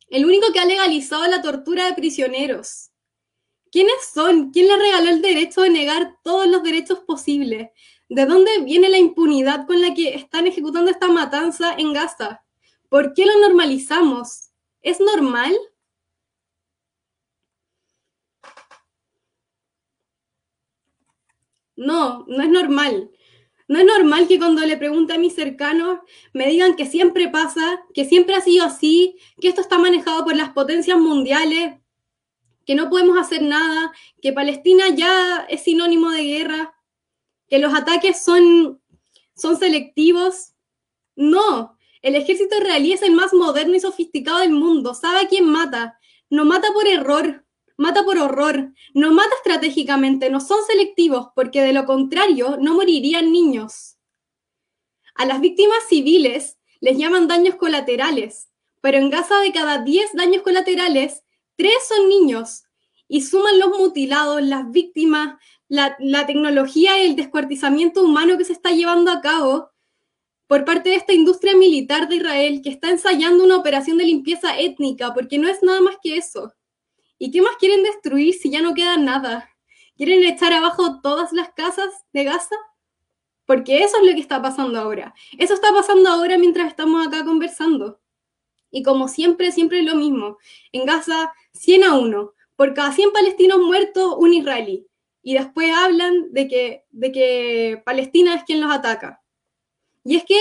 [0.09, 2.90] el único que ha legalizado la tortura de prisioneros.
[3.71, 4.51] ¿Quiénes son?
[4.51, 7.69] ¿Quién le regaló el derecho de negar todos los derechos posibles?
[8.09, 12.43] ¿De dónde viene la impunidad con la que están ejecutando esta matanza en Gaza?
[12.89, 14.51] ¿Por qué lo normalizamos?
[14.81, 15.55] ¿Es normal?
[21.77, 23.09] No, no es normal.
[23.69, 25.99] No es normal que cuando le pregunte a mis cercanos
[26.33, 30.35] me digan que siempre pasa, que siempre ha sido así, que esto está manejado por
[30.35, 31.80] las potencias mundiales,
[32.65, 33.91] que no podemos hacer nada,
[34.21, 36.73] que Palestina ya es sinónimo de guerra,
[37.47, 38.81] que los ataques son,
[39.35, 40.53] son selectivos.
[41.15, 45.99] No, el ejército israelí es el más moderno y sofisticado del mundo, sabe quién mata,
[46.29, 47.45] no mata por error,
[47.77, 53.31] mata por horror, no mata estratégicamente, no son selectivos, porque de lo contrario no morirían
[53.31, 53.97] niños.
[55.15, 58.49] A las víctimas civiles les llaman daños colaterales,
[58.81, 61.23] pero en Gaza de cada 10 daños colaterales,
[61.55, 62.63] 3 son niños,
[63.07, 65.37] y suman los mutilados, las víctimas,
[65.67, 69.69] la, la tecnología y el descuartizamiento humano que se está llevando a cabo
[70.47, 74.59] por parte de esta industria militar de Israel que está ensayando una operación de limpieza
[74.59, 76.53] étnica, porque no es nada más que eso.
[77.17, 79.49] ¿Y qué más quieren destruir si ya no queda nada?
[79.95, 82.57] ¿Quieren echar abajo todas las casas de Gaza?
[83.45, 85.13] Porque eso es lo que está pasando ahora.
[85.37, 88.00] Eso está pasando ahora mientras estamos acá conversando.
[88.71, 90.37] Y como siempre, siempre es lo mismo.
[90.71, 92.33] En Gaza, 100 a 1.
[92.55, 94.87] Por cada 100 palestinos muertos, un israelí.
[95.21, 99.21] Y después hablan de que, de que Palestina es quien los ataca.
[100.03, 100.39] Y es que,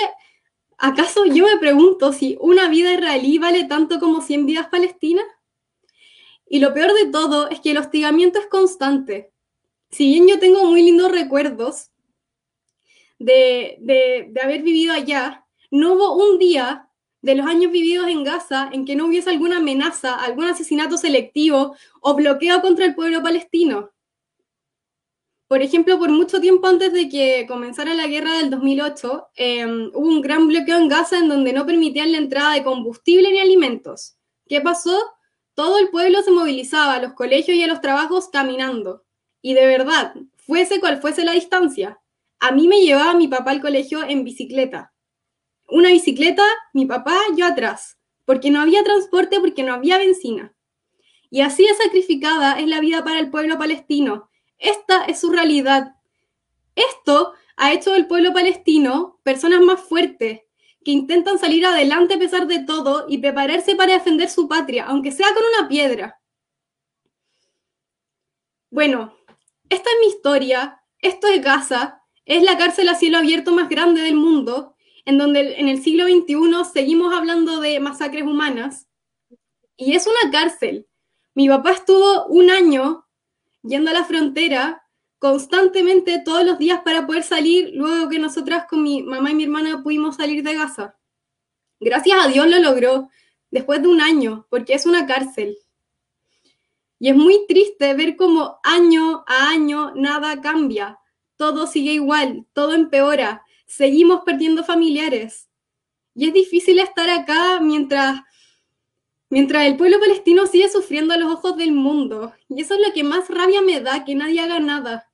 [0.79, 5.27] ¿acaso yo me pregunto si una vida israelí vale tanto como 100 vidas palestinas?
[6.47, 9.33] Y lo peor de todo es que el hostigamiento es constante.
[9.91, 11.91] Si bien yo tengo muy lindos recuerdos
[13.19, 16.90] de, de, haber vivido allá, no hubo un día
[17.23, 21.77] de los años vividos en Gaza en que no hubiese alguna amenaza, algún asesinato selectivo
[22.01, 23.91] o bloqueo contra el pueblo palestino.
[25.51, 30.07] Por ejemplo, por mucho tiempo antes de que comenzara la guerra del 2008, em, hubo
[30.07, 34.17] un gran bloqueo en Gaza en donde no permitían la entrada de combustible ni alimentos.
[34.47, 34.97] ¿Qué pasó?
[35.55, 39.05] Todo el pueblo se movilizaba a los colegios y a los trabajos caminando.
[39.43, 42.01] Y de verdad, fuese cual fuese la distancia,
[42.39, 44.90] a mí me llevaba mi papá al colegio en bicicleta.
[45.71, 46.43] Una bicicleta,
[46.73, 50.55] mi papá, yo atrás, porque no había transporte, porque no había benzina.
[51.31, 54.29] Y así de sacrificada es la vida para el pueblo palestino.
[54.59, 55.95] Esta es su realidad.
[56.75, 60.41] Esto ha hecho del pueblo palestino personas más fuertes,
[60.85, 65.13] que intentan salir adelante a pesar de todo y prepararse para defender su patria, aunque
[65.13, 66.21] sea con una piedra.
[68.71, 69.15] Bueno,
[69.69, 74.01] esta es mi historia, esto es Gaza, es la cárcel a cielo abierto más grande
[74.01, 74.75] del mundo,
[75.11, 78.87] en donde en el siglo XXI seguimos hablando de masacres humanas,
[79.77, 80.87] y es una cárcel.
[81.35, 83.07] Mi papá estuvo un año
[83.63, 84.85] yendo a la frontera
[85.19, 89.45] constantemente todos los días para poder salir luego que nosotras con mi mamá y mi
[89.45, 90.97] hermana pudimos salir de Gaza.
[91.81, 93.09] Gracias a Dios lo logró
[93.51, 95.59] después de un año, porque es una cárcel.
[97.01, 101.01] Y es muy triste ver cómo año a año nada cambia,
[101.37, 105.49] todo sigue igual, todo empeora, seguimos perdiendo familiares.
[106.15, 108.21] Y es difícil estar acá mientras
[109.31, 112.33] mientras el pueblo palestino sigue sufriendo a los ojos del mundo.
[112.49, 115.09] Y eso es lo que más rabia me da, que nadie haga nada.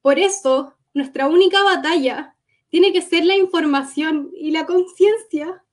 [0.00, 2.36] Por eso, nuestra única batalla
[2.68, 5.64] tiene que ser la información y la conciencia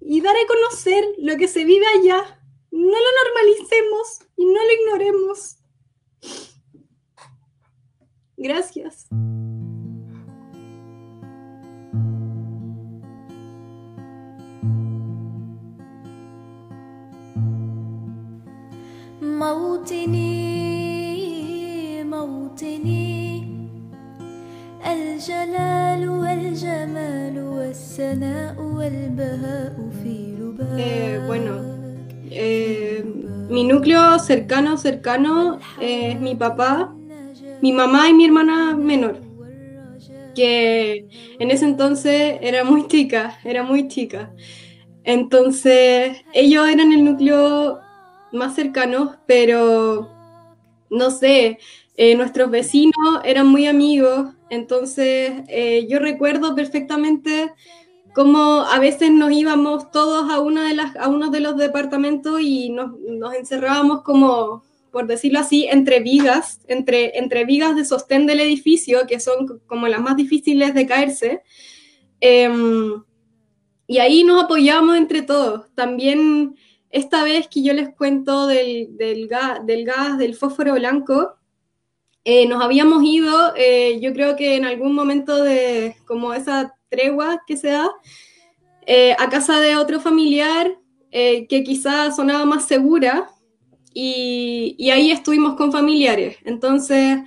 [0.00, 2.40] y dar a conocer lo que se vive allá.
[2.70, 5.56] No lo normalicemos y no lo ignoremos.
[8.36, 9.08] Gracias.
[30.78, 31.60] Eh, bueno,
[32.30, 33.04] eh,
[33.50, 36.94] mi núcleo cercano, cercano es mi papá,
[37.60, 39.16] mi mamá y mi hermana menor,
[40.36, 41.08] que
[41.40, 44.32] en ese entonces era muy chica, era muy chica.
[45.04, 47.81] Entonces, ellos eran el núcleo
[48.32, 50.10] más cercano, pero
[50.90, 51.58] no sé,
[51.96, 57.52] eh, nuestros vecinos eran muy amigos, entonces eh, yo recuerdo perfectamente
[58.14, 62.40] cómo a veces nos íbamos todos a, una de las, a uno de los departamentos
[62.40, 68.26] y nos, nos, encerrábamos como, por decirlo así, entre vigas, entre, entre vigas de sostén
[68.26, 71.42] del edificio, que son como las más difíciles de caerse.
[72.20, 73.02] Em,
[73.86, 75.66] y ahí nos apoyábamos entre todos.
[75.74, 76.56] También
[76.92, 79.66] esta vez que yo les cuento del, gas,
[80.18, 81.34] del, fósforo blanco,
[82.22, 87.42] eh, nos habíamos ido, eh, yo creo que en algún momento de como esa tregua
[87.46, 87.90] que se da,
[88.86, 90.76] eh, a casa de otro familiar
[91.10, 93.28] que quizás sonaba más segura
[93.92, 96.38] y, ahí estuvimos con familiares.
[96.44, 97.18] Entonces,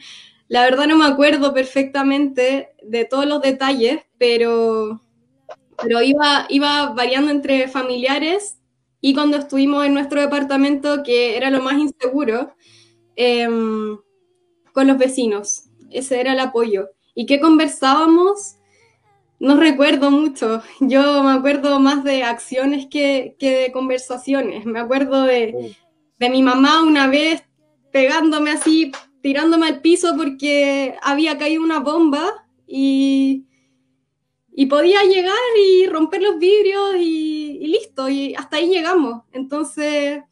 [0.48, 5.02] la verdad no me acuerdo perfectamente de todos los detalles, pero,
[6.50, 8.58] iba variando entre familiares
[9.02, 12.56] y cuando estuvimos en nuestro departamento, que era lo más inseguro,
[13.16, 13.48] eh,
[14.76, 15.70] con los vecinos.
[15.90, 16.90] Ese era el apoyo.
[17.14, 18.58] ¿Y qué conversábamos?
[19.40, 20.62] No recuerdo mucho.
[20.82, 24.66] Yo me acuerdo más de acciones que, que de conversaciones.
[24.66, 25.76] Me acuerdo de,
[26.20, 27.44] de mi mamá una vez
[27.92, 28.92] pegándome así,
[29.22, 33.46] tirándome al piso porque había caído una bomba y,
[34.58, 39.24] y podía llegar y romper los vidrios y, listo, y hasta ahí llegamos.
[39.34, 40.24] Entonces,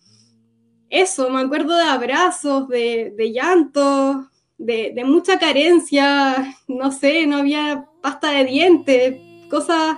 [0.90, 7.38] eso, me acuerdo de abrazos, de, de llantos, de, de, mucha carencia, no sé, no
[7.38, 9.16] había pasta de dientes,
[9.50, 9.98] cosas,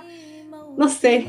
[0.76, 1.24] no sé.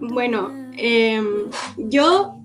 [0.00, 1.22] Bueno, eh,
[1.76, 2.42] yo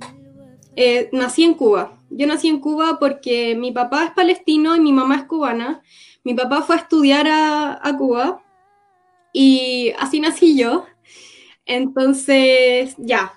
[0.75, 1.97] eh, nací en Cuba.
[2.11, 5.81] Yo nací en Cuba porque mi papá es palestino y mi mamá es cubana.
[6.23, 8.43] Mi papá fue a estudiar a, a Cuba
[9.33, 10.85] y así nací yo.
[11.65, 13.33] Entonces, ya,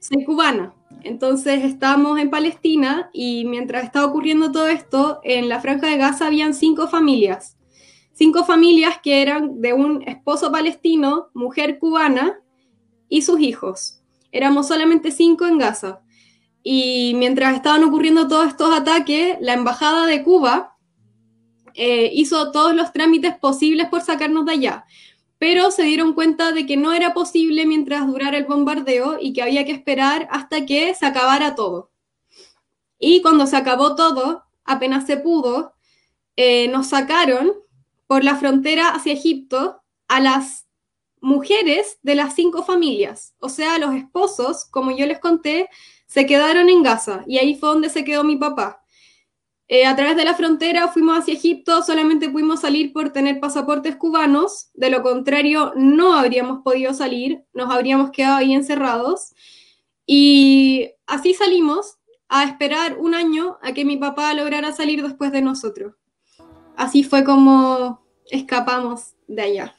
[0.00, 0.74] soy cubana.
[1.04, 6.26] Entonces estábamos en Palestina y mientras estaba ocurriendo todo esto, en la franja de Gaza
[6.26, 7.55] habían cinco familias.
[8.16, 12.40] Cinco familias que eran de un esposo palestino, mujer cubana
[13.08, 14.02] y sus hijos.
[14.32, 16.00] Éramos solamente cinco en Gaza.
[16.62, 20.76] Y mientras estaban ocurriendo todos estos ataques, la embajada de Cuba
[21.74, 24.86] eh, hizo todos los trámites posibles por sacarnos de allá
[25.38, 29.42] pero se dieron cuenta de que no era posible mientras durara el bombardeo y que
[29.42, 31.90] había que esperar hasta que se acabara todo.
[32.98, 35.74] Y cuando se acabó todo, apenas se pudo,
[36.36, 37.52] eh, nos sacaron
[38.06, 40.66] por la frontera hacia Egipto a las
[41.20, 45.68] mujeres de las cinco familias, o sea, los esposos, como yo les conté,
[46.06, 48.82] se quedaron en Gaza y ahí fue donde se quedó mi papá.
[49.68, 53.96] Eh, a través de la frontera fuimos hacia Egipto, solamente pudimos salir por tener pasaportes
[53.96, 59.34] cubanos, de lo contrario no habríamos podido salir, nos habríamos quedado ahí encerrados.
[60.06, 61.98] Y así salimos
[62.28, 65.94] a esperar un año a que mi papá lograra salir después de nosotros.
[66.76, 68.00] Así fue como
[68.30, 69.74] escapamos de allá.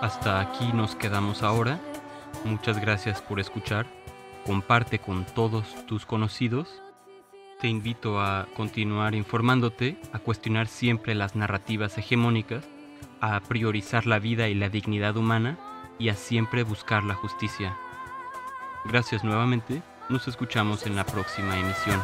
[0.00, 1.91] Hasta aquí nos quedamos ahora.
[2.44, 3.86] Muchas gracias por escuchar.
[4.44, 6.82] Comparte con todos tus conocidos.
[7.60, 12.64] Te invito a continuar informándote, a cuestionar siempre las narrativas hegemónicas,
[13.20, 15.58] a priorizar la vida y la dignidad humana
[15.98, 17.76] y a siempre buscar la justicia.
[18.84, 19.82] Gracias nuevamente.
[20.08, 22.00] Nos escuchamos en la próxima emisión.